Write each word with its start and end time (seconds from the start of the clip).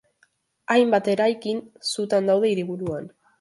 Hainbat 0.75 1.09
eraikin 1.13 1.61
sutan 1.91 2.31
daude 2.33 2.51
hiriburuan. 2.55 3.07